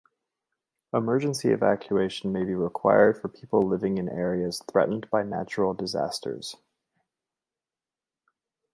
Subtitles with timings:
[0.95, 6.55] Emergency evacuation may be required for people living in areas threatened by natural disasters.